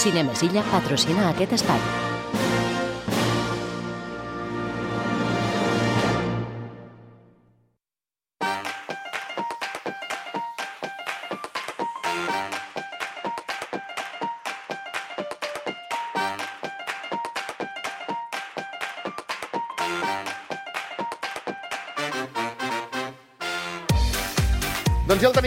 [0.00, 2.09] Cinemes Illa patrocina aquest espai.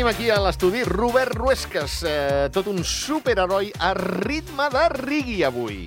[0.03, 5.77] Tenim aquí a l'estudi, Robert Ruesques, eh, tot un superheroi a ritme de rigui avui.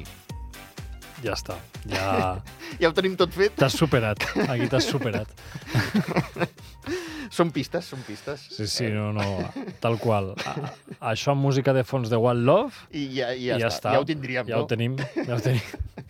[1.21, 1.59] Ja està.
[1.85, 2.39] Ja
[2.81, 3.53] Ja ho tenim tot fet.
[3.61, 4.25] t'has superat.
[4.49, 5.29] Aquí t'has superat.
[7.29, 8.41] Són pistes, són pistes.
[8.57, 9.51] Sí, sí, no, no.
[9.85, 10.33] Tal qual.
[10.49, 10.55] A,
[11.13, 13.77] això amb música de fons de One Love I ja, i i ja, ja, està.
[13.77, 13.97] està.
[13.99, 14.65] Ja ho tindríem, ja no?
[14.65, 14.97] Ho tenim,
[15.27, 15.61] ja ho tenim.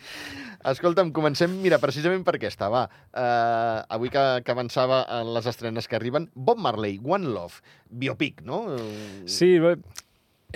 [0.67, 2.87] Escolta'm, comencem, mira, precisament per aquesta, va.
[3.13, 8.43] Uh, avui que, que avançava en les estrenes que arriben, Bob Marley, One Love, biopic,
[8.47, 8.65] no?
[9.31, 9.77] Sí, bé,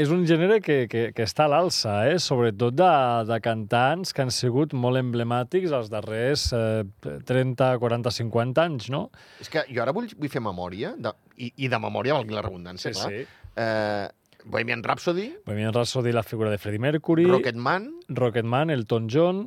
[0.01, 2.19] és un gènere que, que, que està a l'alça, eh?
[2.23, 2.91] sobretot de,
[3.29, 6.85] de cantants que han sigut molt emblemàtics els darrers eh,
[7.27, 9.09] 30, 40, 50 anys, no?
[9.43, 12.47] És que jo ara vull, vull fer memòria, de, i, i de memòria valgui la
[12.47, 13.11] redundància, clar.
[13.11, 13.27] sí.
[13.61, 14.07] Eh,
[14.41, 19.43] Bohemian Rhapsody, Bohemian Rhapsody, la figura de Freddie Mercury, Rocketman, Rocketman, Elton John,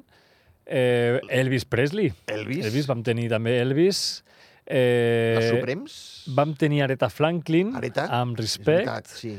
[0.66, 2.12] eh, Elvis Presley.
[2.28, 4.24] Elvis, Elvis, vam tenir també Elvis.
[4.66, 5.96] Eh, les Suprems,
[6.36, 8.86] Vam tenir Aretha Franklin, Aretha, amb respect.
[8.88, 9.34] veritat, sí.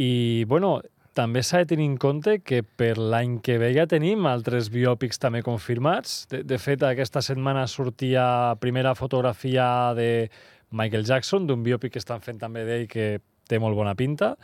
[0.00, 0.78] I, bueno,
[1.12, 5.18] també s'ha de tenir en compte que per l'any que ve ja tenim altres biòpics
[5.20, 6.22] també confirmats.
[6.30, 10.30] De, de fet, aquesta setmana sortia primera fotografia de
[10.70, 13.18] Michael Jackson, d'un biòpic que estan fent també d'ell que
[13.50, 14.36] té molt bona pinta.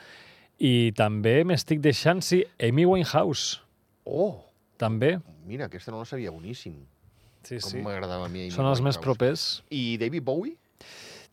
[0.59, 3.63] I també m'estic deixant, sí, Amy Winehouse,
[4.07, 4.37] Oh,
[4.79, 5.17] també.
[5.47, 6.75] mira, aquesta no la sabia, boníssim.
[7.47, 7.83] Sí, Com sí.
[7.83, 8.49] m'agradava a mi.
[8.51, 9.63] Són els més propers.
[9.71, 10.57] I David Bowie?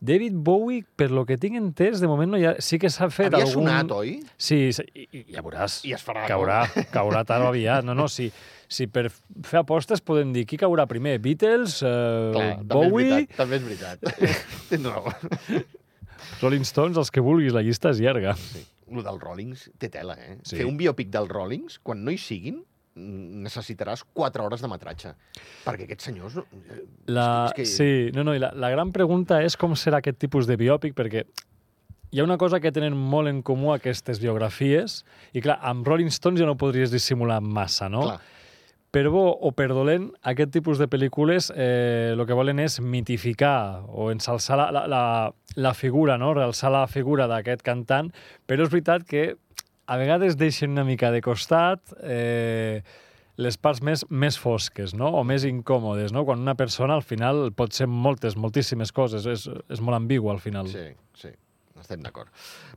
[0.04, 2.52] David Bowie, per lo que tinc entès, de moment no hi ha...
[2.62, 3.64] sí que s'ha fet Havia algun...
[3.66, 4.18] sonat, oi?
[4.36, 5.78] Sí, sí, i, i ja veuràs.
[5.88, 6.58] I es farà, Caurà,
[6.92, 7.86] caurà tard o aviat.
[7.86, 8.28] No, no, si,
[8.68, 11.94] si per fer apostes podem dir qui caurà primer, Beatles, eh,
[12.36, 14.04] Clar, Bowie, També és veritat.
[14.04, 14.60] També és veritat.
[14.74, 15.64] Tens raó.
[16.42, 18.36] Rolling Stones, els que vulguis, la llista és llarga.
[18.38, 18.62] Sí.
[18.94, 20.36] Lo dels Rollings té tela, eh?
[20.44, 20.58] Sí.
[20.60, 22.60] Fer un biòpic dels Rollings, quan no hi siguin,
[22.94, 25.14] necessitaràs 4 hores de metratge.
[25.64, 26.36] Perquè aquests senyors...
[26.38, 27.66] eh, La, és que...
[27.66, 30.94] Sí, no, no, i la, la gran pregunta és com serà aquest tipus de biòpic,
[30.98, 31.24] perquè
[32.14, 35.00] hi ha una cosa que tenen molt en comú aquestes biografies,
[35.34, 38.06] i clar, amb Rolling Stones ja no podries dissimular massa, no?
[38.06, 38.20] Clar.
[38.94, 43.82] Per bo o per dolent, aquest tipus de pel·lícules eh, el que volen és mitificar
[43.90, 45.00] o ensalçar la, la, la,
[45.58, 46.30] la figura, no?
[46.36, 48.12] realçar la figura d'aquest cantant,
[48.46, 49.32] però és veritat que
[49.86, 52.82] a vegades deixen una mica de costat eh,
[53.36, 55.10] les parts més, més fosques no?
[55.18, 56.24] o més incòmodes, no?
[56.24, 60.40] quan una persona al final pot ser moltes, moltíssimes coses, és, és molt ambigu al
[60.42, 60.70] final.
[60.70, 60.86] Sí,
[61.18, 61.32] sí,
[61.80, 62.30] estem d'acord.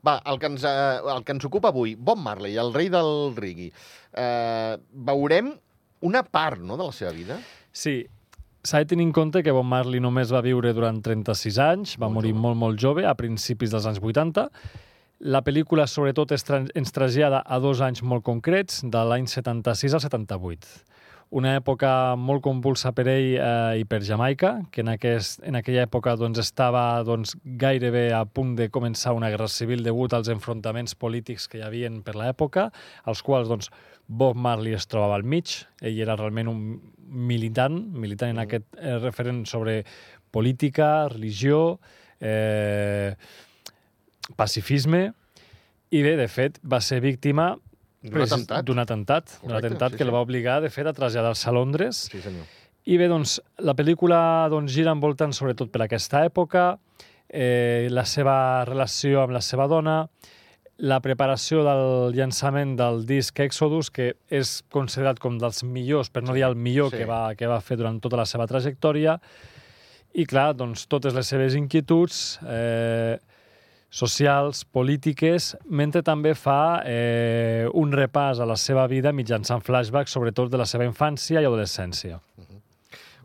[0.06, 3.34] Va, el que, ens, eh, el que ens ocupa avui, Bob Marley, el rei del
[3.38, 3.72] reggae.
[4.17, 4.75] Eh,
[5.07, 5.53] veurem
[6.07, 7.40] una part no, de la seva vida.
[7.72, 8.01] Sí,
[8.67, 12.07] s'ha de tenir en compte que Bob Marley només va viure durant 36 anys, va
[12.07, 12.44] Molt morir jove.
[12.44, 14.50] molt, molt jove, a principis dels anys 80.
[15.19, 19.95] La pel·lícula, sobretot, es tra- ens trasllada a dos anys molt concrets, de l'any 76
[19.97, 20.67] al 78.
[21.38, 25.83] Una època molt convulsa per ell eh, i per Jamaica, que en, aquest, en aquella
[25.88, 30.95] època doncs, estava doncs, gairebé a punt de començar una guerra civil degut als enfrontaments
[30.95, 32.69] polítics que hi havien per l'època,
[33.03, 33.72] als quals doncs,
[34.07, 35.66] Bob Marley es trobava al mig.
[35.81, 36.61] Ell era realment un
[37.09, 39.81] militant, militant en aquest eh, referent sobre
[40.31, 41.79] política, religió,
[42.22, 43.17] eh,
[44.36, 45.12] pacifisme,
[45.92, 47.56] i bé, de fet, va ser víctima
[48.08, 48.66] D'un atemptat.
[48.66, 50.08] d'un atemptat, atemptat sí, que sí.
[50.08, 52.08] el va obligar, de fet, a traslladar-se a Londres.
[52.12, 52.46] Sí, senyor.
[52.88, 56.78] I bé, doncs, la pel·lícula doncs, gira envoltant sobretot per aquesta època,
[57.28, 60.06] eh, la seva relació amb la seva dona,
[60.78, 66.36] la preparació del llançament del disc Exodus, que és considerat com dels millors, per no
[66.38, 67.02] dir el millor sí.
[67.02, 69.18] que, va, que va fer durant tota la seva trajectòria,
[70.14, 73.18] i clar, doncs, totes les seves inquietuds eh,
[73.90, 80.52] socials, polítiques, mentre també fa eh, un repàs a la seva vida mitjançant flashbacks, sobretot
[80.52, 82.20] de la seva infància i adolescència.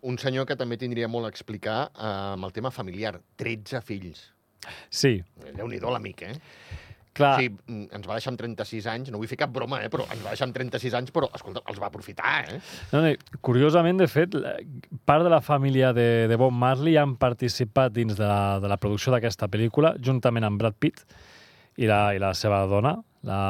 [0.02, 3.16] Un senyor que també tindria molt a explicar eh, amb el tema familiar.
[3.38, 4.30] 13 fills.
[4.90, 5.16] Sí,
[5.56, 6.34] Déu-n'hi-do l'amic, eh?
[7.16, 9.90] Clar, Sí, mm, ens va deixar amb 36 anys, no vull fer cap broma, eh,
[9.92, 12.60] però ens va deixar amb 36 anys, però, escolta, els va aprofitar, eh?
[12.92, 14.36] no, no, curiosament, de fet,
[15.08, 18.80] part de la família de, de Bob Marley han participat dins de la, de la
[18.80, 21.04] producció d'aquesta pel·lícula, juntament amb Brad Pitt
[21.76, 22.96] i la, i la seva dona.
[23.28, 23.42] La...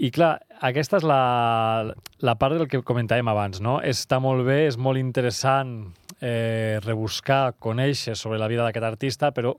[0.00, 1.92] I clar, aquesta és la,
[2.24, 3.78] la part del que comentàvem abans, no?
[3.84, 5.74] Està molt bé, és molt interessant
[6.20, 9.52] eh, rebuscar, conèixer sobre la vida d'aquest artista, però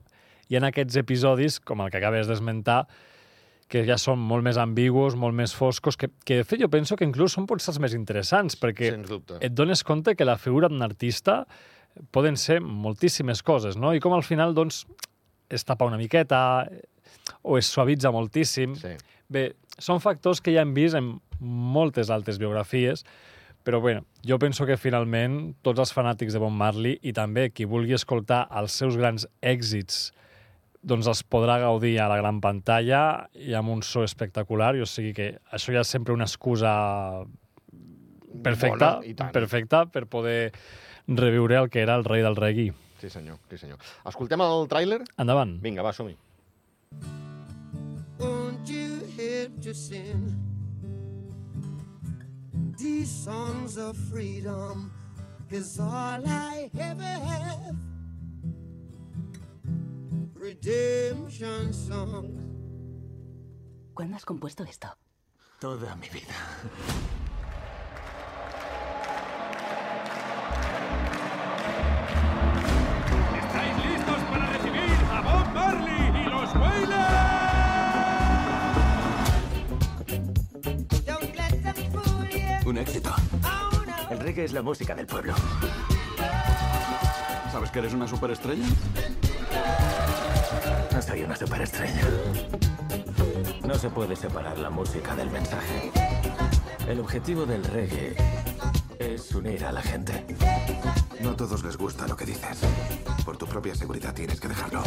[0.52, 2.84] hi ha aquests episodis, com el que acabes d'esmentar,
[3.72, 6.98] que ja són molt més ambigus, molt més foscos, que, que de fet jo penso
[6.98, 10.84] que inclús són potser els més interessants, perquè et dones compte que la figura d'un
[10.84, 11.46] artista
[12.12, 13.94] poden ser moltíssimes coses, no?
[13.96, 14.84] I com al final, doncs,
[15.48, 16.68] es tapa una miqueta
[17.40, 18.76] o es suavitza moltíssim.
[18.76, 18.94] Sí.
[19.32, 19.48] Bé,
[19.80, 23.06] són factors que ja hem vist en moltes altres biografies,
[23.64, 27.64] però bueno, jo penso que finalment tots els fanàtics de Bob Marley i també qui
[27.68, 30.10] vulgui escoltar els seus grans èxits
[30.82, 34.88] doncs els podrà gaudir a la gran pantalla i amb un so espectacular, i o
[34.88, 36.72] sigui que això ja és sempre una excusa
[38.42, 40.52] perfecta, Bona, perfecta per poder
[41.06, 42.72] reviure el que era el rei del reggae.
[43.02, 43.78] Sí, senyor, sí, senyor.
[44.06, 45.00] Escoltem el tràiler?
[45.18, 45.56] Endavant.
[45.62, 46.16] Vinga, va, som-hi.
[48.18, 50.30] Won't you help to sing
[52.78, 54.90] these songs of freedom?
[55.50, 57.91] Is all I ever have.
[60.42, 62.42] Redemption songs.
[63.94, 64.88] ¿Cuándo has compuesto esto?
[65.60, 66.34] Toda mi vida.
[73.38, 76.96] ¿Estáis listos para recibir a Bob Marley y los Wailers?
[81.06, 82.68] Don't let them fool you.
[82.68, 83.14] Un éxito.
[84.10, 85.34] El reggae es la música del pueblo.
[87.52, 88.66] ¿Sabes que eres una superestrella?
[91.06, 92.02] Soy una superestrella.
[93.66, 95.90] No se puede separar la música del mensaje.
[96.88, 98.16] El objetivo del reggae
[98.98, 100.24] es unir a la gente.
[101.20, 102.60] No a todos les gusta lo que dices.
[103.24, 104.82] Por tu propia seguridad tienes que dejarlo.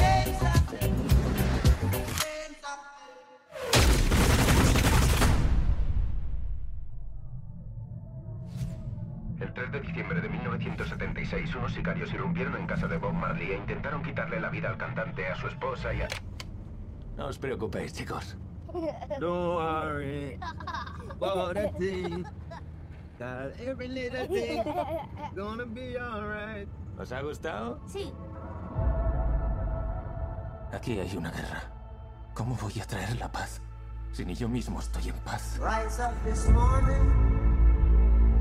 [11.25, 14.77] 1976, unos sicarios irrumpieron en casa de Bob Marley e intentaron quitarle la vida al
[14.77, 16.07] cantante, a su esposa y a...
[17.17, 18.37] No os preocupéis, chicos.
[19.19, 20.37] Don't worry
[21.09, 22.25] about a thing.
[23.17, 24.61] That every little thing
[25.35, 26.67] gonna be alright.
[26.99, 27.79] ¿Os ha gustado?
[27.87, 28.11] Sí.
[30.73, 31.63] Aquí hay una guerra.
[32.33, 33.61] ¿Cómo voy a traer la paz
[34.11, 35.57] si ni yo mismo estoy en paz?
[35.59, 37.13] Rise up this morning,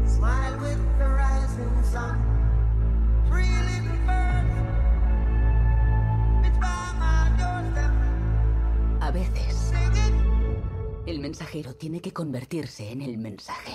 [0.05, 2.34] smile with the rising sun.
[9.01, 9.73] A veces,
[11.07, 13.73] el mensajero tiene que convertirse en el mensaje.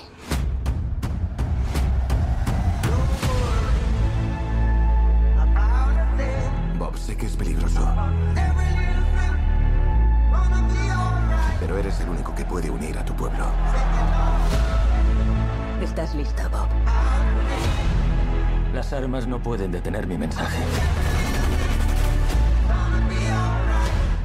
[6.78, 7.88] Bob, sé que es peligroso,
[11.60, 13.46] pero eres el único que puede unir a tu pueblo.
[15.82, 16.68] ¿Estás listo, Bob?
[18.74, 20.64] Las armas no pueden detener mi mensaje.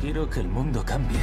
[0.01, 1.19] Quiero que el mundo cambie.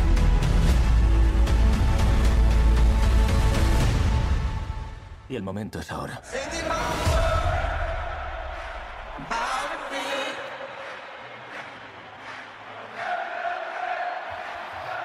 [5.29, 6.19] Y el momento es ahora.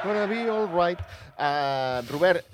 [0.03, 0.99] Gonna be all right.
[1.39, 2.45] Uh, Robert,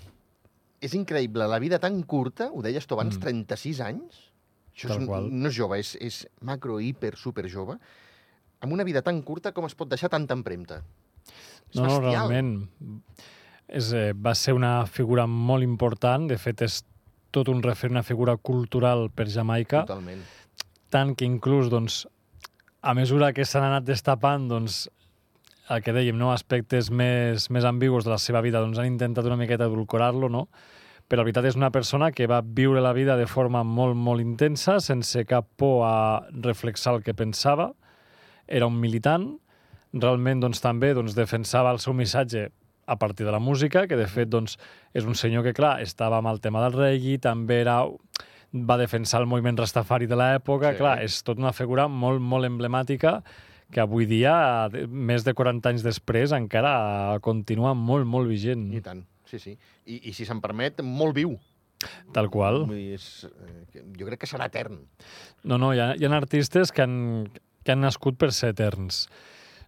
[0.81, 3.23] és increïble, la vida tan curta, ho deies tu abans, mm.
[3.23, 4.32] 36 anys?
[4.73, 5.29] Això és, qual.
[5.31, 7.77] no és jove, és, és macro, hiper, super jove.
[8.63, 10.83] Amb una vida tan curta, com es pot deixar tanta empremta?
[11.71, 12.11] És No, no, bestial.
[12.11, 12.69] realment.
[13.69, 16.29] És, eh, va ser una figura molt important.
[16.29, 16.83] De fet, és
[17.33, 19.85] tot un referent, una figura cultural per Jamaica.
[19.87, 20.23] Totalment.
[20.93, 22.03] tant que inclús, doncs,
[22.83, 24.91] a mesura que s'han anat destapant, doncs,
[25.71, 26.33] el que dèiem, no?
[26.35, 30.49] aspectes més, més ambigus de la seva vida, doncs han intentat una miqueta edulcorar-lo, no?
[31.13, 34.23] Però la veritat és una persona que va viure la vida de forma molt, molt
[34.25, 37.67] intensa, sense cap por a reflexar el que pensava.
[38.49, 39.27] Era un militant,
[39.93, 42.47] realment doncs, també doncs, defensava el seu missatge
[42.89, 44.57] a partir de la música, que de fet doncs,
[44.97, 47.83] és un senyor que, clar, estava amb el tema del reggae, també era
[48.57, 50.79] va defensar el moviment rastafari de l'època, Sí.
[50.81, 53.19] clar, és tota una figura molt, molt emblemàtica
[53.71, 58.73] que avui dia, més de 40 anys després, encara continua molt, molt vigent.
[58.73, 59.57] I tant, sí, sí.
[59.89, 61.35] I, i si se'm permet, molt viu.
[62.15, 62.61] Tal qual.
[62.69, 64.77] Vull dir, és, eh, jo crec que serà etern.
[65.43, 66.99] No, no, hi ha, hi ha artistes que han,
[67.65, 69.09] que han nascut per ser eterns.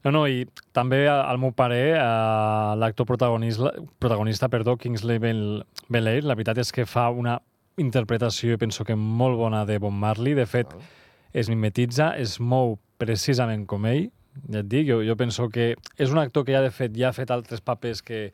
[0.05, 0.45] No, no, i
[0.77, 6.71] també, al meu parer, eh, l'actor protagonista, protagonista perdó, Kingsley Bel- Belair, la veritat és
[6.77, 7.39] que fa una
[7.81, 10.35] interpretació, penso que molt bona de Bob Marley.
[10.39, 10.83] De fet, Val.
[11.33, 14.11] es mimetitza, es mou precisament com ell.
[14.51, 17.09] Ja et dic, jo, jo penso que és un actor que ja, de fet, ja
[17.11, 18.29] ha fet altres papers que,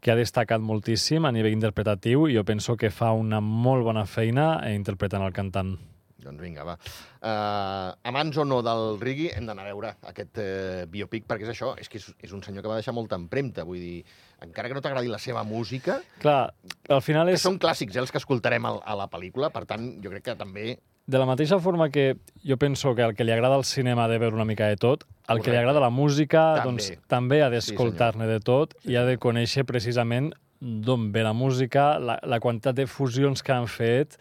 [0.00, 4.06] que ha destacat moltíssim a nivell interpretatiu i jo penso que fa una molt bona
[4.06, 5.76] feina eh, interpretant el cantant.
[6.18, 6.74] Doncs vinga, va.
[7.22, 11.52] Uh, amants o no del Rigui, hem d'anar a veure aquest uh, biopic, perquè és
[11.52, 14.02] això, és que és, és un senyor que va deixar molta empremta, vull dir,
[14.42, 16.50] encara que no t'agradi la seva música, Clar,
[16.90, 17.42] al final és...
[17.42, 20.36] són clàssics, eh, els que escoltarem al, a la pel·lícula, per tant, jo crec que
[20.38, 20.72] també...
[21.08, 22.10] De la mateixa forma que
[22.44, 25.06] jo penso que al que li agrada el cinema de veure una mica de tot,
[25.28, 26.64] al que li agrada la música També.
[26.68, 31.98] doncs, també ha d'escoltar-ne de tot i ha de conèixer precisament d'on ve la música,
[32.00, 34.16] la, la quantitat de fusions que han fet,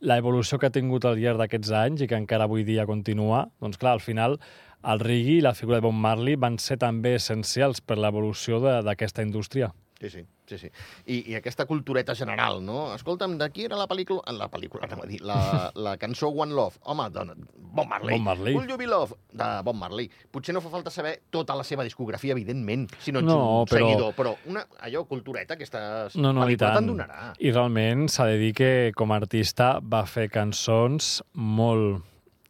[0.00, 3.48] la evolució que ha tingut al llarg d'aquests anys i que encara avui dia continua,
[3.60, 4.38] doncs clar, al final
[4.86, 8.82] el reggae i la figura de Bob Marley van ser també essencials per l'evolució de-
[8.86, 9.72] d'aquesta indústria.
[9.98, 10.68] Sí, sí, sí, sí.
[11.06, 12.92] I, I aquesta cultureta general, no?
[12.94, 14.20] Escolta'm, de qui era la pel·lícula?
[14.36, 16.76] La pel·lícula, anem a dir, la, la cançó One Love.
[16.84, 18.18] Home, dona, Bob Marley.
[18.18, 18.54] Bob Marley.
[18.58, 20.10] Will You Be Love, de Bob Marley.
[20.30, 23.70] Potser no fa falta saber tota la seva discografia, evidentment, si no ets No, un
[23.72, 25.80] però- seguidor, però una, allò, cultureta, aquesta
[26.20, 27.32] No, no, pel·lícula te'n donarà.
[27.40, 32.02] I realment s'ha de dir que com a artista va fer cançons molt,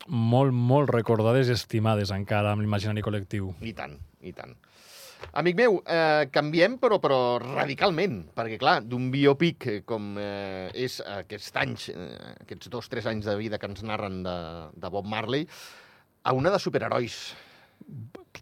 [0.09, 3.55] molt, molt recordades i estimades encara amb l'imaginari col·lectiu.
[3.62, 3.95] I tant,
[4.26, 4.59] i tant.
[5.37, 11.53] Amic meu, eh, canviem, però, però radicalment, perquè, clar, d'un biopic com eh, és aquests
[11.61, 12.09] anys, eh,
[12.47, 14.37] aquests dos, tres anys de vida que ens narren de,
[14.77, 15.47] de Bob Marley,
[16.25, 17.19] a una de superherois.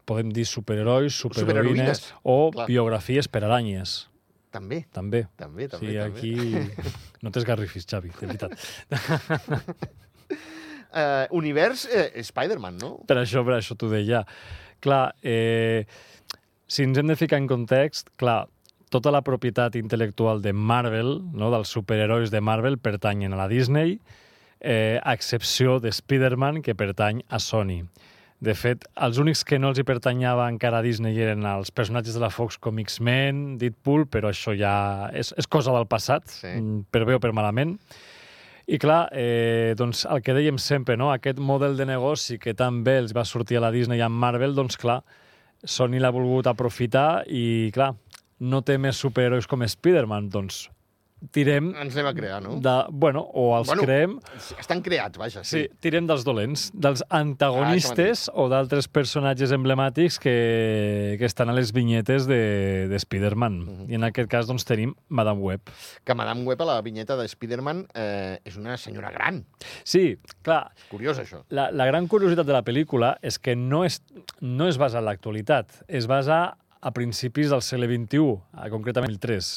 [0.07, 2.67] Podem dir superherois, Superheroïnes, superheroïnes o clar.
[2.71, 4.05] biografies per aranyes,
[4.55, 5.25] També, també.
[5.37, 5.91] també, també.
[5.91, 6.69] Sí, també.
[6.79, 6.93] aquí
[7.27, 8.55] no t'esgarrifis, Xavi, de veritat.
[10.95, 12.89] Eh, univers eh, Spider-Man, no?
[13.09, 14.21] Per això, per això t'ho deia.
[14.79, 15.83] Clar, eh,
[16.67, 18.47] si ens hem de ficar en context, clar,
[18.91, 23.99] tota la propietat intel·lectual de Marvel, no, dels superherois de Marvel, pertanyen a la Disney,
[24.61, 27.83] eh, a excepció de Spider-Man, que pertany a Sony.
[28.45, 32.15] De fet, els únics que no els hi pertanyava encara a Disney eren els personatges
[32.17, 36.49] de la Fox com X-Men, Deadpool, però això ja és, és cosa del passat, Sí.
[36.49, 37.79] mm, per bé o per malament.
[38.67, 41.11] I clar, eh, doncs el que dèiem sempre, no?
[41.13, 44.17] aquest model de negoci que tan bé els va sortir a la Disney i amb
[44.17, 45.03] Marvel, doncs clar,
[45.65, 47.93] Sony l'ha volgut aprofitar i clar,
[48.41, 50.67] no té més superherois com Spider-Man, doncs
[51.33, 52.57] tirem Ens anem a crear, no?
[52.61, 52.75] de...
[52.93, 54.19] Bueno, o els Bueno, creem...
[54.59, 55.71] Estan creats, vaja, Sí, sí.
[55.81, 61.73] tirem dels dolents, dels Ah, antagonistes o d'altres personatges emblemàtics que, que estan a les
[61.73, 63.59] vinyetes de, de Spider-Man.
[63.65, 63.91] Mhm.
[63.91, 65.61] I en aquest cas doncs, tenim Madame Web.
[66.05, 69.45] Que Madame Web a la vinyeta de Spider-Man eh, és una senyora gran.
[69.85, 71.45] Sí, clar, Curiós, això.
[71.51, 74.03] La, la gran curiositat de la pel·lícula és que no es,
[74.41, 79.19] no es basa en l'actualitat, es basa a principis del segle XXI, a- concretament el
[79.19, 79.51] 3.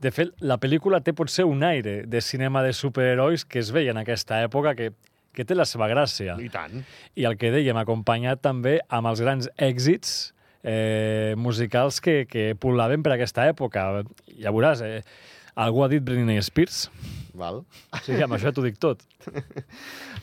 [0.00, 3.94] De fet, la pel·lícula té potser un aire de cinema de superherois que es veia
[3.94, 4.90] en aquesta època que,
[5.32, 6.34] que té la seva gràcia.
[6.40, 6.82] I tant.
[7.16, 13.02] I el que dèiem, acompanyat també amb els grans èxits eh, musicals que, que pul·laven
[13.06, 13.86] per aquesta època.
[14.36, 15.00] Ja veuràs, eh,
[15.56, 16.90] algú ha dit Britney Spears.
[17.36, 17.62] Val.
[17.92, 19.00] O sigui, amb això t'ho dic tot.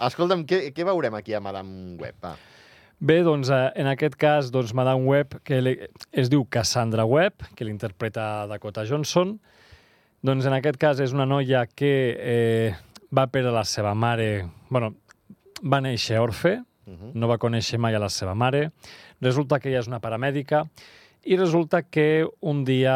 [0.07, 2.17] Escolta'm, què, què veurem aquí a Madame Web?
[2.23, 2.35] Va.
[3.03, 5.79] Bé, doncs, eh, en aquest cas, doncs, Madame Web, que li-
[6.11, 9.35] es diu Cassandra Webb, que l'interpreta Dakota Johnson,
[10.23, 12.75] doncs en aquest cas és una noia que eh,
[13.13, 14.47] va perdre la seva mare...
[14.69, 14.93] bueno,
[15.63, 18.71] va néixer orfe, Uh no va conèixer mai a la seva mare,
[19.21, 20.65] resulta que ella és una paramèdica
[21.23, 22.95] i resulta que un dia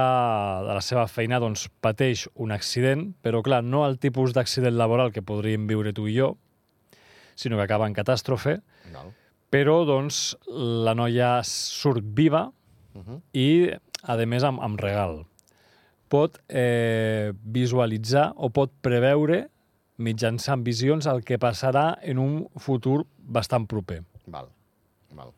[0.67, 5.13] de la seva feina doncs, pateix un accident, però clar, no el tipus d'accident laboral
[5.13, 6.35] que podríem viure tu i jo,
[7.35, 8.59] sinó que acaba en catàstrofe,
[8.91, 9.13] Val.
[9.49, 12.51] però doncs, la noia surt viva
[12.97, 13.21] Uh -huh.
[13.31, 13.69] i,
[14.01, 15.25] a més, amb, amb regal.
[16.07, 19.47] Pot eh, visualitzar o pot preveure
[19.97, 24.03] mitjançant visions el que passarà en un futur bastant proper.
[24.27, 24.47] Val.
[25.17, 25.33] Val.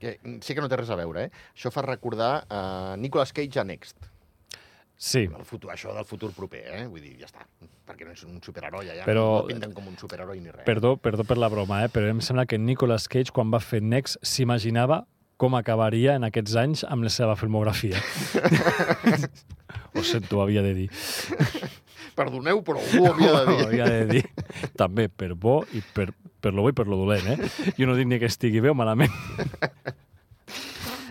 [0.00, 1.30] Que, sé que no té res a veure, eh?
[1.54, 2.62] Això fa recordar a
[2.94, 3.98] uh, Nicolas Cage a Next.
[5.00, 6.82] Sí, El futur, això del futur proper, eh?
[6.88, 7.44] Vull dir, ja està.
[7.88, 10.64] Perquè no és un superheroi, ja Però- no el pinten com un superheroi ni res.
[10.66, 11.88] perdó, perdó per la broma, eh?
[11.88, 15.06] però em sembla que Nicolas Cage, quan va fer Next, s'imaginava
[15.40, 17.96] com acabaria en aquests anys amb la seva filmografia.
[19.96, 20.88] Ho sento, havia de dir.
[22.18, 23.64] Perdoneu, però algú ho havia de dir.
[23.66, 24.24] havia de dir.
[24.78, 26.10] També per bo i per,
[26.42, 27.72] per lo bo i per lo dolent, eh?
[27.78, 29.14] Jo no dic ni que estigui bé o malament.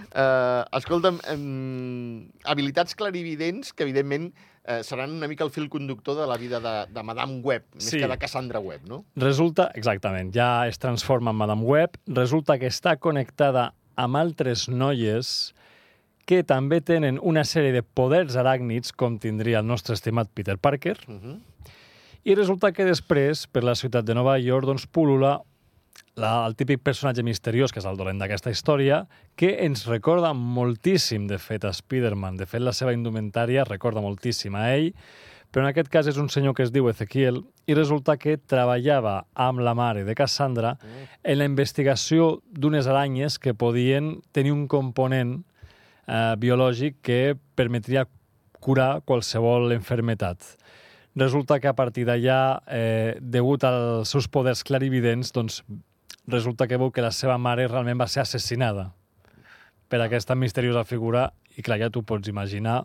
[0.10, 4.30] Uh, escolta'm, um, habilitats clarividents que, evidentment,
[4.68, 7.90] uh, seran una mica el fil conductor de la vida de, de Madame Web, més
[7.90, 8.00] Sí.
[8.02, 9.04] que de Cassandra Web, no?
[9.20, 15.52] Resulta, exactament, ja es transforma en Madame Web, resulta que està connectada amb altres noies
[16.30, 20.98] que també tenen una sèrie de poders aràcnids, com tindria el nostre estimat Peter Parker,
[21.08, 21.40] Uh -huh.
[22.24, 25.42] i resulta que després, per la ciutat de Nova York, doncs pul·lula
[26.16, 31.28] la, el típic personatge misteriós, que és el dolent d'aquesta història, que ens recorda moltíssim,
[31.28, 32.38] de fet, a Spider-Man.
[32.38, 34.94] De fet, la seva indumentària recorda moltíssim a ell,
[35.50, 39.24] Però en aquest cas és un senyor que es diu Ezequiel i resulta que treballava
[39.34, 40.76] amb la mare de Cassandra
[41.24, 45.40] en la investigació d'unes aranyes que podien tenir un component
[46.06, 48.06] eh, biològic que permetria
[48.60, 50.44] curar qualsevol enfermetat.
[51.18, 55.64] Resulta que a partir d'allà, eh, degut als seus poders clarividents, doncs,
[56.28, 58.92] resulta que veu que la seva mare realment va ser assassinada
[59.90, 62.84] per aquesta misteriosa figura i clar, ja t'ho pots imaginar,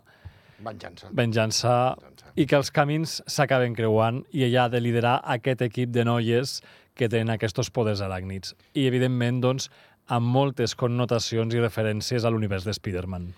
[0.59, 1.09] Venjança.
[1.11, 2.31] venjança Venjança.
[2.35, 6.61] i que els camins s'acaben creuant i ella ha de liderar aquest equip de noies
[6.95, 8.55] que tenen aquests poders aràcnids.
[8.73, 9.69] I, evidentment, doncs,
[10.07, 13.33] amb moltes connotacions i referències a l'univers de Spider-Man.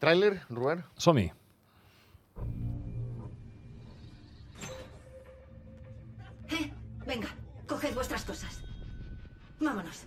[0.00, 0.84] Tràiler, Robert?
[0.98, 1.30] Som-hi.
[6.50, 6.70] Eh,
[7.06, 7.28] venga,
[7.66, 8.60] coged vuestras cosas.
[9.60, 10.04] Vámonos.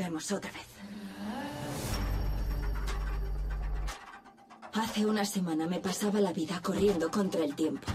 [0.00, 0.66] Probemos otra vez.
[4.72, 7.86] Hace una semana me pasaba la vida corriendo contra el tiempo.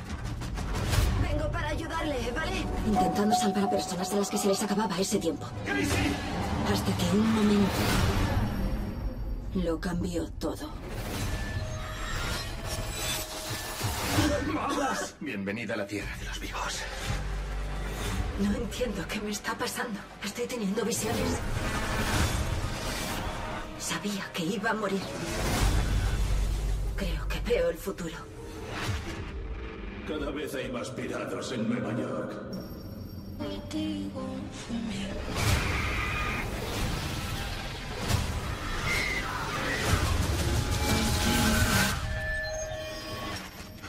[1.28, 2.64] Vengo para ayudarle, ¿vale?
[2.86, 5.48] Intentando salvar a personas a las que se les acababa ese tiempo.
[6.72, 7.72] Hasta que un momento
[9.56, 10.70] lo cambió todo.
[15.22, 16.84] Bienvenida a la tierra de los vivos.
[18.42, 20.00] No entiendo qué me está pasando.
[20.24, 21.40] Estoy teniendo visiones.
[23.80, 25.02] Sabía que iba a morir.
[26.96, 28.16] Creo que veo el futuro.
[30.08, 32.56] Cada vez hay más pirados en Nueva York.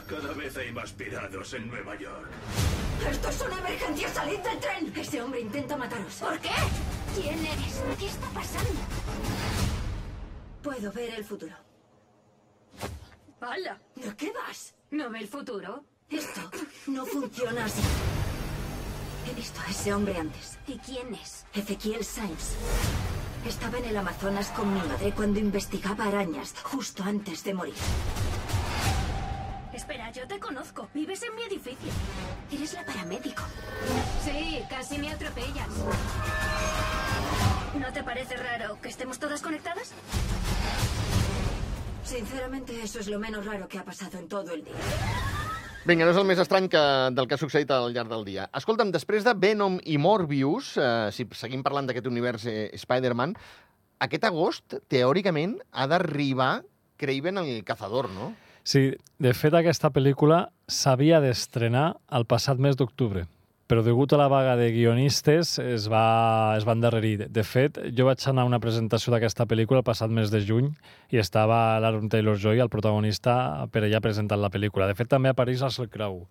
[0.09, 2.29] Cada vez hay más pirados en Nueva York.
[3.11, 4.09] ¡Esto es una emergencia!
[4.09, 4.93] ¡Salid del tren!
[4.97, 6.15] Ese hombre intenta mataros.
[6.15, 6.51] ¿Por qué?
[7.17, 7.83] ¿Quién eres?
[7.99, 8.81] ¿Qué está pasando?
[10.63, 11.55] Puedo ver el futuro.
[13.41, 13.81] ¡Hala!
[13.95, 14.75] ¿De qué vas?
[14.91, 15.83] ¿No ve el futuro?
[16.11, 16.43] Esto
[16.89, 17.81] no funciona así.
[19.31, 20.59] He visto a ese hombre antes.
[20.67, 21.47] ¿Y quién es?
[21.55, 22.53] Ezequiel Sainz.
[23.47, 27.75] Estaba en el Amazonas con mi madre cuando investigaba arañas, justo antes de morir.
[29.73, 30.89] Espera, yo te conozco.
[30.93, 31.93] Vives en mi edificio.
[32.51, 33.43] Eres la paramédico.
[34.23, 35.69] Sí, casi me atropellas.
[37.81, 39.93] ¿No te parece raro que estemos todas conectadas?
[42.05, 44.75] Sinceramente, eso es lo menos raro que ha pasado en todo el día.
[45.87, 46.81] Vinga, no és el més estrany que,
[47.15, 48.49] del que ha succeït al llarg del dia.
[48.59, 53.37] Escolta'm, després de Venom i Morbius, eh, si seguim parlant d'aquest univers eh, Spider-Man,
[54.03, 56.65] aquest agost, teòricament, ha d'arribar
[56.99, 58.33] Craven el Cazador, no?
[58.67, 58.89] Sí,
[59.23, 63.29] de fet, aquesta pel·lícula s'havia d'estrenar el passat mes d'octubre,
[63.67, 67.27] però degut a la vaga de guionistes es va, es va endarrerir.
[67.35, 70.71] De fet, jo vaig anar a una presentació d'aquesta pel·lícula el passat mes de juny
[71.11, 74.87] i estava l'Aaron Taylor-Joy, el protagonista, per allà presentant la pel·lícula.
[74.87, 76.27] De fet, també apareix Russell Crowe.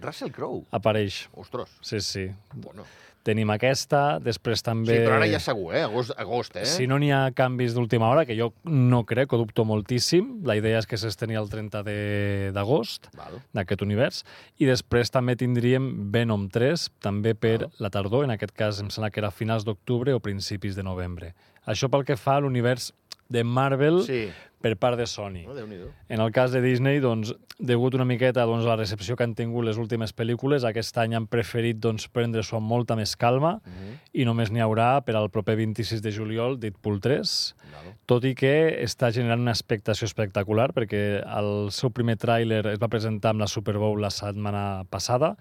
[0.00, 0.64] Russell Crowe.
[0.72, 1.26] Apareix.
[1.36, 1.76] Ostres.
[1.84, 2.28] Sí, sí.
[2.54, 2.88] Bueno.
[3.24, 4.98] Tenim aquesta, després també...
[4.98, 5.80] Sí, però ara ja segur, eh?
[5.86, 6.66] Agost, agost eh?
[6.68, 10.58] Si no n'hi ha canvis d'última hora, que jo no crec, ho dubto moltíssim, la
[10.60, 13.08] idea és que s'estenia el 30 de- d'agost
[13.56, 14.20] d'aquest univers,
[14.60, 17.72] i després també tindríem Venom 3, també per Val.
[17.80, 21.32] la tardor, en aquest cas em sembla que era finals d'octubre o principis de novembre.
[21.64, 22.90] Això pel que fa a l'univers
[23.28, 24.28] de Marvel Sí.
[24.60, 25.44] per part de Sony.
[25.44, 25.90] Déu-n'hi-do.
[26.08, 29.34] En el cas de Disney, doncs, degut una miqueta doncs, a la recepció que han
[29.34, 33.98] tingut les últimes pel·lícules, aquest any han preferit doncs, prendre-s'ho amb molta més calma Mhm.
[34.14, 37.94] i només n'hi haurà per al proper 26 de juliol Deadpool 3, Val.
[38.06, 42.88] tot i que està generant una expectació espectacular perquè el seu primer tràiler es va
[42.88, 45.36] presentar amb la Super Bowl la setmana passada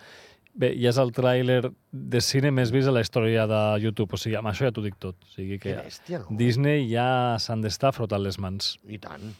[0.53, 1.61] Bé, i és el tràiler
[1.91, 4.13] de cine més vist a la història de YouTube.
[4.13, 5.17] O sigui, amb això ja t'ho dic tot.
[5.25, 6.37] O sigui que Que bèstia, no?
[6.37, 8.75] Disney ja s'han d'estar frotant les mans.
[8.85, 9.33] I tant.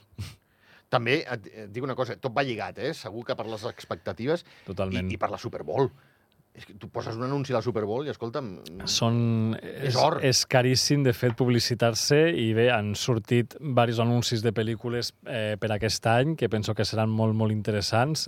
[0.93, 2.93] També et, et dic una cosa, tot va lligat, eh?
[2.97, 5.09] Segur que per les expectatives Totalment.
[5.09, 5.91] i, i per la Super Bowl.
[6.53, 8.49] És que tu poses un anunci a la Super Bowl i, escolta'm...
[8.85, 9.55] Són...
[9.63, 10.19] És or.
[10.25, 15.71] És caríssim, de fet, publicitar-se i bé, han sortit diversos anuncis de pel·lícules eh, per
[15.73, 18.27] aquest any que penso que seran molt, molt interessants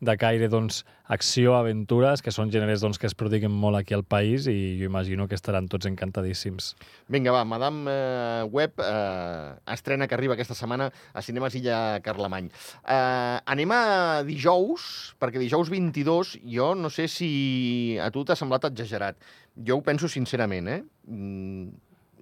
[0.00, 4.04] de caire, doncs, acció, aventures, que són gèneres doncs, que es prodiguen molt aquí al
[4.04, 6.74] país i jo imagino que estaran tots encantadíssims.
[7.08, 12.50] Vinga, va, Madame eh, Web eh, estrena que arriba aquesta setmana a Cinemes Illa Carlemany.
[12.82, 13.82] Eh, anem a
[14.26, 19.16] dijous, perquè dijous 22, jo no sé si a tu t'ha semblat exagerat.
[19.56, 20.82] Jo ho penso sincerament, eh?
[21.08, 21.72] Mm,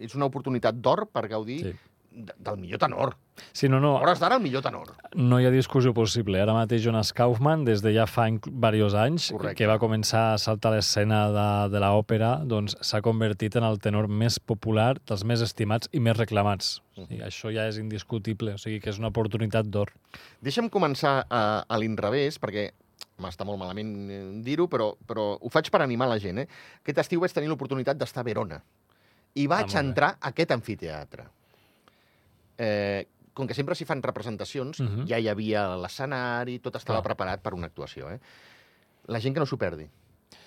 [0.05, 1.75] és una oportunitat d'or per gaudir Sí.
[2.14, 3.16] De- del millor tenor.
[3.53, 4.92] Sí, no, no, A hores d'ara, el millor tenor.
[5.16, 6.40] no hi ha discussió possible.
[6.40, 9.57] Ara mateix Jonas Kaufman, des de ja fa diversos anys, Correcte.
[9.57, 14.07] que va començar a saltar l'escena de, de l'òpera, doncs s'ha convertit en el tenor
[14.09, 16.81] més popular, dels més estimats i més reclamats.
[16.96, 19.90] O sigui, això ja és indiscutible, o sigui que és una oportunitat d'or.
[20.40, 22.70] Deixa'm començar a, a l'inrevés, perquè
[23.18, 26.38] m'està molt malament eh, dir-ho, però, però ho faig per animar la gent.
[26.38, 26.48] Eh?
[26.83, 28.62] Aquest estiu vaig tenir l'oportunitat d'estar a Verona
[29.35, 29.81] i vaig molt bé.
[29.81, 31.24] entrar a aquest amfiteatre.
[32.59, 35.07] Eh, com que sempre s'hi fan representacions, Mhm.
[35.07, 37.05] ja hi havia l'escenari, tot estava Clar.
[37.14, 38.12] preparat per una actuació.
[38.12, 38.21] Eh?
[39.09, 39.88] La gent que no s'ho perdi.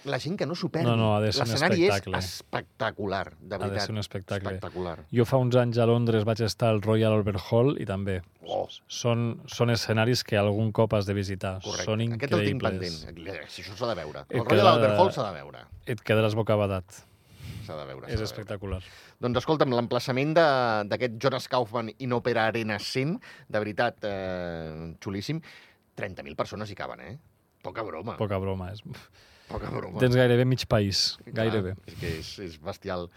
[0.05, 0.87] La gent que no s'ho perdi.
[0.87, 3.85] No, no, L'escenari és espectacular, de Ha de veritat.
[3.87, 4.53] ser un espectacle.
[4.53, 5.03] Espectacular.
[5.11, 8.67] Jo fa uns anys a Londres vaig estar al Royal Albert Hall i també Oh,
[8.87, 11.59] són, són escenaris que algun cop has de visitar.
[11.61, 11.83] correcte.
[11.83, 13.05] Són Aquest el tinc increïbles.
[13.05, 13.49] pendent.
[13.49, 14.21] Si això s'ha de veure.
[14.29, 15.59] Et El Royal Albert Hall s'ha de veure.
[15.85, 16.85] Et quedaràs bocabadat.
[17.67, 18.07] S'ha de veure.
[18.07, 18.29] És de veure.
[18.31, 18.81] espectacular.
[19.23, 25.41] Doncs escolta'm, l'emplaçament de- d'aquest Jonas Kaufman in Opera Arena 100, de veritat, eh, xulíssim,
[25.97, 27.17] 30.000 persones hi caben, eh?
[27.63, 28.15] Poca broma.
[28.17, 28.71] Poca broma.
[28.71, 28.81] És...
[29.47, 29.99] Poca broma.
[29.99, 31.17] Tens gairebé mig país.
[31.25, 31.73] Gairebé.
[31.75, 33.09] Clar, és que és, és bestial.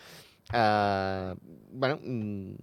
[0.50, 1.36] Uh,
[1.70, 2.54] bueno, mm,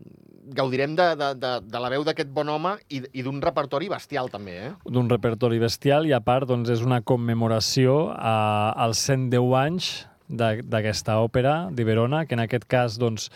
[0.56, 4.28] gaudirem de, de, de, de la veu d'aquest bon home i, i d'un repertori bestial,
[4.32, 4.72] també, eh?
[4.92, 9.90] d'un repertori bestial i a part doncs, és una commemoració a, als 110 anys
[10.28, 13.30] d'aquesta òpera de Verona, que en aquest cas doncs,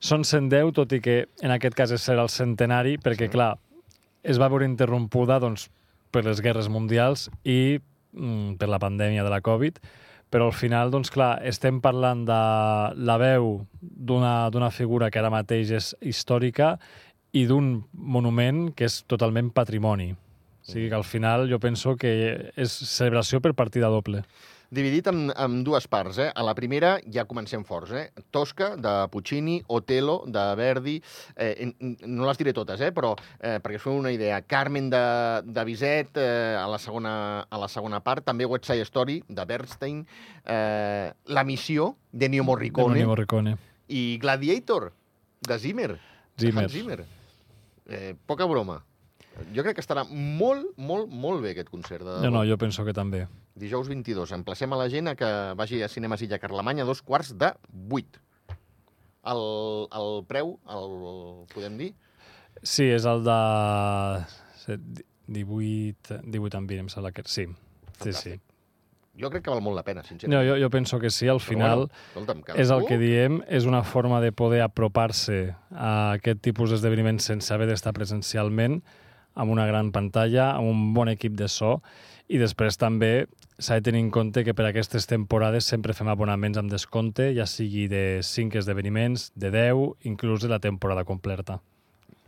[0.00, 3.32] són 110, tot i que en aquest cas serà el centenari, perquè, Sí.
[3.32, 3.58] clar,
[4.22, 5.68] es va veure interrompuda doncs,
[6.10, 7.80] per les guerres mundials i
[8.14, 9.80] mm, per la pandèmia de la Covid,
[10.30, 12.40] però al final, doncs clar, estem parlant de
[12.96, 16.78] la veu d'una d'una figura que ara mateix és històrica
[17.32, 20.12] i d'un monument que és totalment patrimoni.
[20.12, 20.16] O
[20.72, 24.22] sigui que al final jo penso que és celebració per partida doble.
[24.74, 26.30] Dividit en, en dues parts, eh?
[26.34, 28.08] A la primera ja comencem forts, eh?
[28.34, 30.96] Tosca, de Puccini, Otelo, de Verdi...
[31.36, 32.90] Eh, no les diré totes, eh?
[32.94, 34.40] Però eh, perquè us feu una idea.
[34.50, 35.02] Carmen, de,
[35.46, 37.14] de Bizet, eh, a, la segona,
[37.46, 38.26] a la segona part.
[38.26, 40.02] També West Side Story, de Bernstein.
[40.44, 42.98] Eh, la missió, de Ennio Morricone.
[42.98, 43.56] Ennio Morricone.
[43.88, 44.90] I Gladiator,
[45.46, 45.92] de Zimmer.
[46.36, 46.64] de Zimmer.
[46.64, 47.04] Hans Zimmer.
[47.86, 48.82] Eh, poca broma.
[49.54, 52.04] Jo crec que estarà molt, molt, molt bé aquest concert.
[52.06, 53.24] De No, no, jo penso que també.
[53.58, 54.32] Dijous 22.
[54.36, 57.52] Emplacem a la gent a que vagi a Cinemes Illa Carlemany a dos quarts de
[57.68, 58.18] vuit.
[59.24, 59.40] El,
[59.96, 60.96] el preu, el,
[61.54, 61.92] podem dir?
[62.62, 63.38] Sí, és el de
[64.60, 67.46] set- 18, 18 amb 20, em sembla que sí.
[68.02, 68.34] Sí, sí.
[69.16, 70.48] Jo crec que val molt la pena, No, sincerament.
[70.48, 71.86] jo, jo penso que sí, al final...
[71.88, 76.42] Però, bueno, escolta'm, és el que diem, és una forma de poder apropar-se a aquest
[76.42, 78.80] tipus d'esdeveniments sense haver d'estar presencialment,
[79.34, 81.80] amb una gran pantalla, amb un bon equip de so,
[82.28, 83.26] i després també
[83.58, 87.46] s'ha de tenir en compte que per aquestes temporades sempre fem abonaments amb descompte, ja
[87.46, 91.60] sigui de 5 esdeveniments, de 10, inclús de la temporada completa.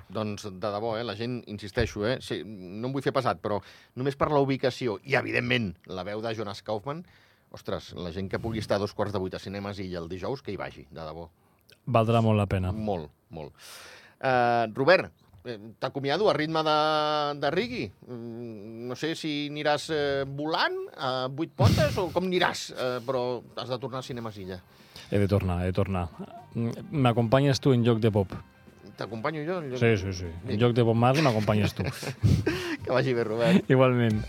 [0.06, 1.02] Doncs de debò, eh?
[1.02, 2.18] la gent, insisteixo, eh?
[2.22, 3.58] sí, no em vull fer pesat, però
[3.98, 7.02] només per la ubicació i, evidentment, la veu de Jonas Kaufman,
[7.56, 10.06] ostres, la gent que pugui estar a dos quarts de vuit a Cinemes i el
[10.12, 11.26] dijous, que hi vagi, de debò.
[11.86, 12.70] Valdrà molt la pena.
[12.70, 13.54] Molt, molt.
[14.16, 15.10] Uh, Robert,
[15.78, 16.76] t'acomiado a ritme de,
[17.40, 17.84] de rigui.
[18.08, 23.40] Mm, No sé si aniràs eh, volant a vuit potes o com aniràs, eh, però
[23.58, 24.60] has de tornar a Cinemes Illa.
[25.10, 26.04] He de tornar, he de tornar.
[26.54, 26.70] Mm,
[27.02, 28.30] M'acompanyes tu en lloc de pop.
[28.96, 29.58] T'acompanyo jo?
[29.72, 29.76] jo?
[29.76, 30.30] Sí, sí, sí.
[30.48, 31.82] En lloc de Bob Marley m'acompanyes tu.
[32.86, 33.66] Que vagi bé, Robert.
[33.68, 34.22] Igualment.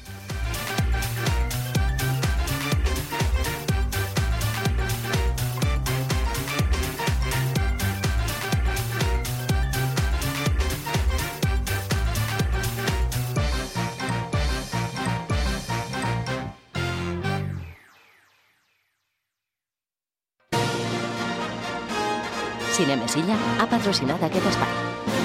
[23.17, 25.16] Cinemes Illa ha patrocinat aquest espai.